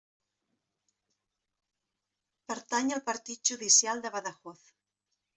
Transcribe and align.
Pertany 2.51 2.89
al 2.95 3.03
Partit 3.09 3.43
judicial 3.51 4.01
de 4.07 4.13
Badajoz. 4.15 4.65